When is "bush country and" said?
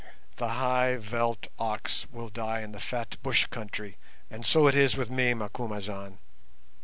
3.21-4.47